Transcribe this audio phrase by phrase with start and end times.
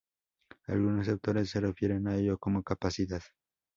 [0.65, 3.21] Algunos autores se refieren a ello como capacidad.